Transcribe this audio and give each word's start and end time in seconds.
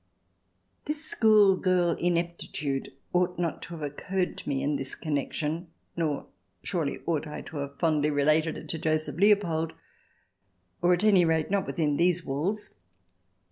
."This 0.85 1.05
schoolgirl 1.05 1.91
ineptitude 1.99 2.91
ought 3.13 3.37
not 3.37 3.61
to 3.61 3.75
have 3.75 3.83
occurred 3.83 4.35
to 4.39 4.49
me 4.49 4.63
in 4.63 4.75
this 4.75 4.95
connection, 4.95 5.67
nor 5.95 6.25
surely 6.63 7.01
ought 7.05 7.27
I 7.27 7.41
to 7.41 7.57
have 7.57 7.77
fondly 7.77 8.09
related 8.09 8.57
it 8.57 8.67
to 8.69 8.79
Joseph 8.79 9.17
Leopold— 9.17 9.73
or, 10.81 10.93
at 10.95 11.03
any 11.03 11.23
rate, 11.23 11.51
not 11.51 11.67
within 11.67 11.97
these 11.97 12.25
walls. 12.25 12.73